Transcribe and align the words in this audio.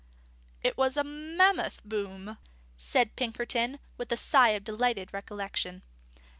"It 0.63 0.77
was 0.77 0.97
a 0.97 1.03
mammoth 1.03 1.83
boom," 1.85 2.39
said 2.75 3.15
Pinkerton, 3.15 3.77
with 3.99 4.11
a 4.11 4.17
sigh 4.17 4.49
of 4.57 4.63
delighted 4.63 5.13
recollection. 5.13 5.83